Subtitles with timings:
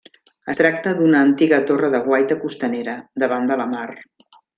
[0.51, 3.87] Es tracta d'una antiga torre de guaita costanera, davant de la mar.